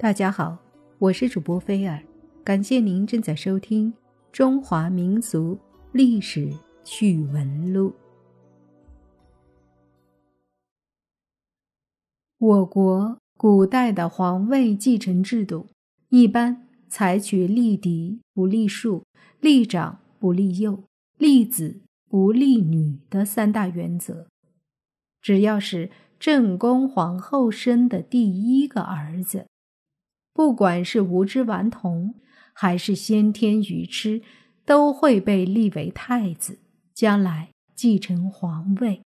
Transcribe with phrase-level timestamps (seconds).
[0.00, 0.56] 大家好，
[1.00, 2.00] 我是主播菲尔，
[2.44, 3.92] 感谢您正在收听
[4.30, 5.58] 《中华民族
[5.90, 6.52] 历史
[6.84, 7.90] 趣闻录》。
[12.38, 15.66] 我国古代的皇位继承制度
[16.10, 19.02] 一般采取立嫡不立庶、
[19.40, 20.84] 立长不立幼、
[21.16, 24.28] 立子不立女的三大原则。
[25.20, 25.90] 只要是
[26.20, 29.46] 正宫皇后生的第一个儿子。
[30.38, 32.14] 不管是无知顽童，
[32.52, 34.22] 还是先天愚痴，
[34.64, 36.60] 都会被立为太子，
[36.94, 39.02] 将来继承皇位。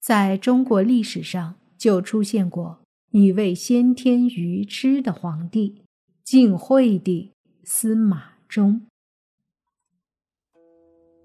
[0.00, 5.82] 在中国历史上，就出现过一位先天愚痴的皇帝——
[6.22, 7.32] 晋惠帝
[7.64, 8.86] 司马衷。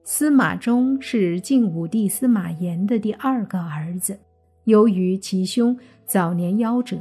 [0.04, 4.20] 司马衷是晋武帝司马炎的第二个儿子，
[4.64, 7.00] 由于其兄早年夭折。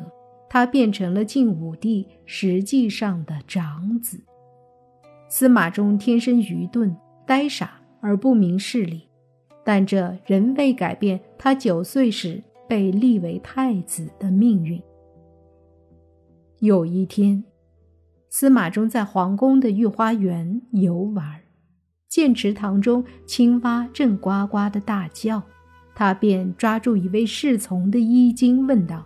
[0.55, 4.21] 他变成了晋武帝实际上的长子。
[5.29, 6.97] 司马衷天生愚钝、
[7.27, 9.09] 呆傻而不明事理，
[9.65, 14.81] 但这仍未改变他九岁时被立为太子的命运。
[16.61, 17.43] 有一天，
[18.29, 21.41] 司马衷在皇宫的御花园游玩，
[22.09, 25.43] 见池塘中青蛙正呱呱的大叫，
[25.97, 29.05] 他便抓住一位侍从的衣襟，问道。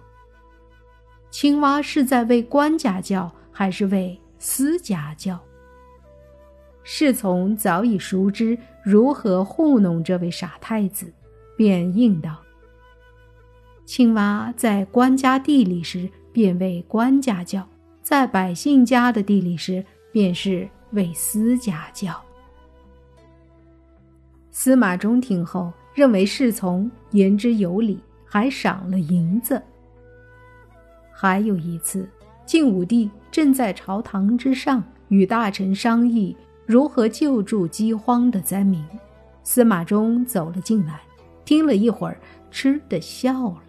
[1.40, 5.38] 青蛙是在为官家叫，还是为私家叫？
[6.82, 11.12] 侍从早已熟知如何糊弄这位傻太子，
[11.56, 12.38] 便应道
[13.86, 17.62] ：“青蛙在官家地里时，便为官家叫；
[18.02, 22.20] 在百姓家的地里时，便是为私家叫。”
[24.50, 29.62] 司马衷听后，认为侍从言之有理，还赏了银子。
[31.20, 32.08] 还有一次，
[32.46, 38.86] 晋武帝正在朝堂之上与大臣商议如何救助饥荒的灾民，
[39.42, 41.00] 司马衷走了进来，
[41.44, 42.20] 听了一会儿，
[42.52, 43.62] 吃的笑了。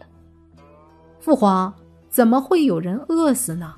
[1.19, 1.73] 父皇，
[2.07, 3.73] 怎么会有人饿死呢？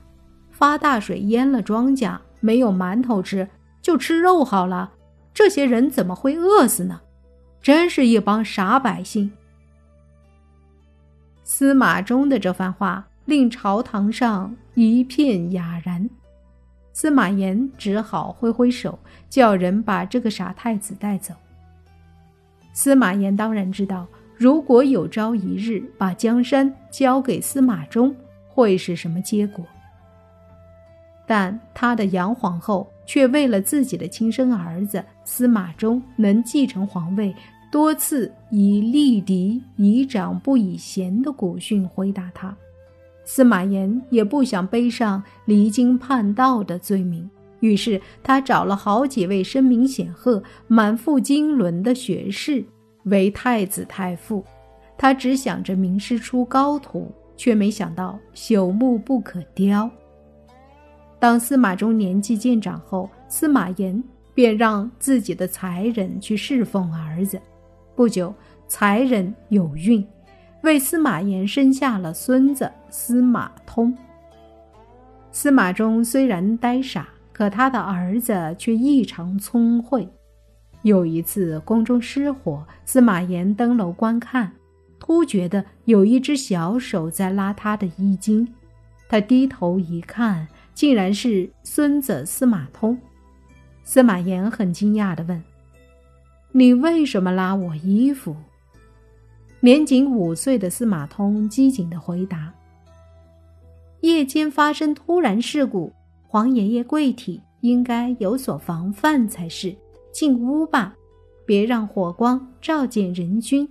[0.50, 3.48] 发大水淹了庄稼，没有馒头吃，
[3.82, 4.92] 就吃肉好了。
[5.34, 7.00] 这些人怎么会饿死呢？
[7.62, 9.32] 真是一帮傻百姓。
[11.42, 13.08] 司马衷的这番话。
[13.26, 16.10] 令朝堂上一片哑然，
[16.94, 18.98] 司马炎只好挥挥手，
[19.30, 21.34] 叫人把这个傻太子带走。
[22.74, 28.16] 司马炎当然知道，如果有朝一日把江山交给司马衷，
[28.48, 29.66] 会是什么结果。
[31.28, 37.34] 但他的杨皇后却为了自己的亲生儿子司马衷能继承皇位，
[37.72, 42.54] 多次以立嫡以长不以贤的古训回答他。
[43.34, 47.30] 司马炎也不想背上离经叛道的罪名，
[47.62, 52.62] 于是他找了好几位声名显赫、满腹经纶的学士
[53.06, 54.44] 为太子太傅。
[54.98, 59.90] 他只想着名师出高徒，却没想到朽木不可雕。
[61.18, 64.04] 当司马衷年纪渐长后，司马炎
[64.34, 67.40] 便让自己的才人去侍奉儿子。
[67.96, 68.36] 不久，
[68.68, 70.06] 才人有孕。
[70.64, 73.96] 为司马炎生下了孙子司马通。
[75.32, 80.08] 司马衷虽然呆傻，可他的儿子却异常聪慧。
[80.84, 84.52] 有一次宫中失火，司马炎登楼观看，
[85.00, 88.48] 突觉得有一只小手在拉他的衣襟。
[89.08, 92.98] 他低头一看，竟然是孙子司马通。
[93.84, 95.44] 司马炎很惊讶地问
[96.54, 98.36] ：“你为什么拉我衣服？”
[99.64, 102.52] 年仅五岁的司马通机警地回答
[104.02, 105.94] ：“夜间发生突然事故，
[106.26, 109.76] 皇爷爷贵体，应该有所防范才是。
[110.12, 110.96] 进屋吧，
[111.46, 113.70] 别让火光照见人君。”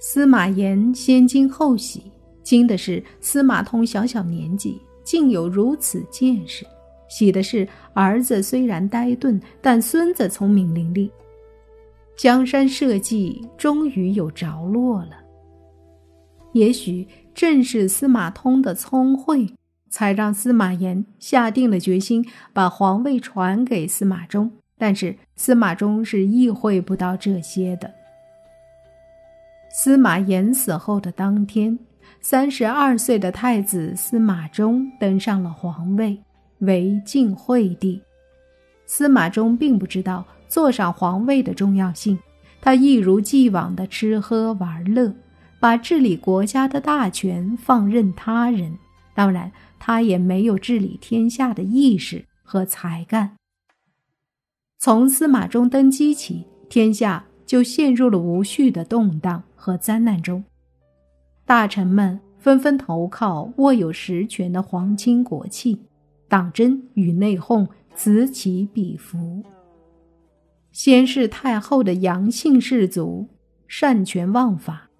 [0.00, 2.02] 司马炎先惊后喜，
[2.42, 6.66] 惊的是司马通小小年纪竟有如此见识；
[7.08, 11.08] 喜的是儿子虽然呆钝，但孙子聪明伶俐。
[12.16, 15.18] 江山社稷终于有着落了。
[16.54, 19.46] 也许正是司马通的聪慧，
[19.90, 24.50] 才让司马炎下定了决心把皇位传给司马衷。
[24.78, 27.92] 但是司马衷是意会不到这些的。
[29.70, 31.78] 司马炎死后的当天，
[32.22, 36.18] 三十二岁的太子司马衷登上了皇位，
[36.60, 38.00] 为晋惠帝。
[38.86, 40.24] 司马衷并不知道。
[40.48, 42.18] 坐上皇位的重要性，
[42.60, 45.14] 他一如既往的吃喝玩乐，
[45.58, 48.78] 把把治理国家的大权放任他人。
[49.16, 49.50] 当然，
[49.80, 53.32] 他也没有治理天下的意识和才干。
[54.78, 60.44] 从司马衷登基起，天下就陷入了无序的动荡和灾难中，
[61.44, 65.76] 大臣们纷纷投靠握有实权的皇亲国戚，
[66.28, 67.66] 党争与内讧
[67.96, 69.42] 此起彼伏。
[70.76, 73.26] 先是太后的杨姓氏族
[73.66, 74.90] 擅权妄法，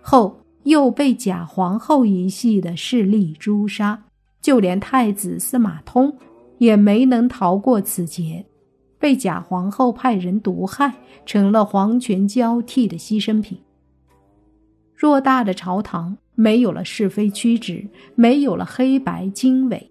[0.00, 4.04] 后又被假皇后一系的势力诛杀，
[4.40, 6.16] 就连太子司马通
[6.58, 8.46] 也没能逃过此劫，
[8.96, 10.94] 被假皇后派人毒害，
[11.26, 13.58] 成了皇权交替的牺牲品。
[14.96, 19.90] 偌大的朝堂没有了是非曲直，没有了黑白经纬。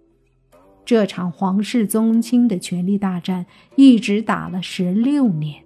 [0.85, 3.43] 这场皇室宗亲的权力大战
[3.75, 5.63] 一直打了十六年，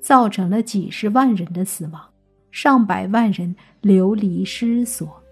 [0.00, 2.00] 造成了几十万人的死亡，
[2.50, 5.22] 上百万人流离失所，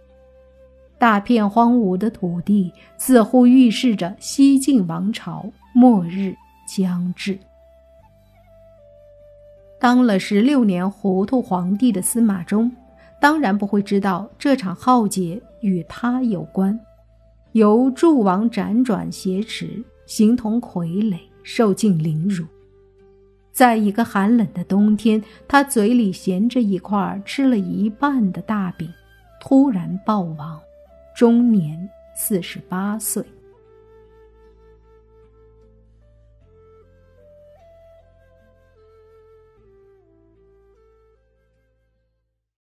[0.99, 5.45] 大片荒芜的土地似乎预示着西晋王朝
[5.75, 6.35] 末日
[6.67, 7.39] 将至。
[9.79, 12.73] 当了十六年糊涂皇帝的司马衷，
[13.21, 16.81] 当然不会知道这场浩劫与他有关。
[17.57, 22.45] 由诸王辗转挟持，形同傀儡，受尽凌辱。
[23.51, 28.87] 在一个寒冷的冬天，他嘴里衔着一块吃了一半的大饼，
[29.41, 30.61] 突然暴亡，
[31.17, 33.25] 终年四十八岁。